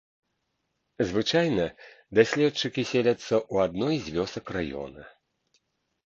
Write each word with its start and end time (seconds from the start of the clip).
Звычайна 1.09 1.65
даследчыкі 2.19 2.85
селяцца 2.91 3.35
ў 3.53 3.67
адной 3.67 3.95
з 4.07 4.15
вёсак 4.15 4.45
раёна. 4.57 5.05